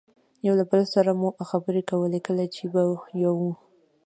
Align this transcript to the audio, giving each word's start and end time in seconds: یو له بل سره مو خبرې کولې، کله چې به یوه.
یو 0.47 0.53
له 0.59 0.65
بل 0.71 0.81
سره 0.93 1.11
مو 1.19 1.29
خبرې 1.49 1.81
کولې، 1.89 2.19
کله 2.27 2.43
چې 2.55 2.63
به 2.73 2.81
یوه. 3.23 3.51